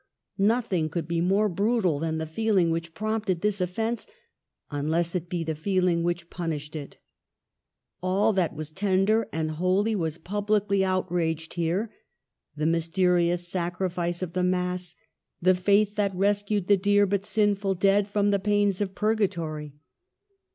[0.39, 4.07] Nothing could be more brutal than the feeling which prompted this offence,
[4.71, 6.97] unless it be the feeling which punished it.
[8.01, 11.93] All that was tender and holy was publicly outraged here,—
[12.57, 14.95] the mysterious sacrifice of the Mass,
[15.39, 19.75] the faith that rescued the dear but sinful dead from the pains of Purgatory.